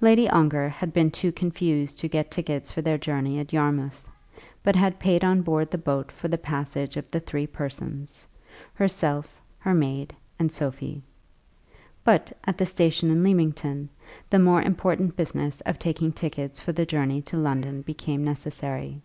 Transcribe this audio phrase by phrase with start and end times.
[0.00, 4.08] Lady Ongar had been too confused to get tickets for their journey at Yarmouth,
[4.64, 8.26] but had paid on board the boat for the passage of the three persons
[8.74, 11.04] herself, her maid, and Sophie.
[12.02, 13.88] But, at the station at Lymington,
[14.30, 19.00] the more important business of taking tickets for the journey to London became necessary.